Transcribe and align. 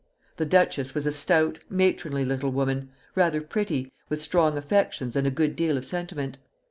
The 0.37 0.47
duchess 0.47 0.95
was 0.95 1.05
a 1.05 1.11
stout, 1.11 1.59
matronly 1.69 2.25
little 2.25 2.49
woman, 2.49 2.89
rather 3.13 3.39
pretty, 3.39 3.91
with 4.09 4.19
strong 4.19 4.57
affections 4.57 5.15
and 5.15 5.27
a 5.27 5.29
good 5.29 5.55
deal 5.55 5.77
of 5.77 5.85
sentiment. 5.85 6.39